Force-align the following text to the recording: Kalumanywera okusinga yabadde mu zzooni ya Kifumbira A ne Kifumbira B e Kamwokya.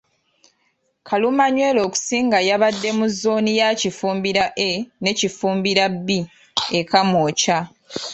Kalumanywera 1.07 1.79
okusinga 1.87 2.37
yabadde 2.49 2.89
mu 2.97 3.05
zzooni 3.11 3.51
ya 3.59 3.69
Kifumbira 3.79 4.43
A 4.67 4.71
ne 5.01 5.11
Kifumbira 5.19 5.83
B 6.05 6.07
e 6.79 6.81
Kamwokya. 6.89 7.57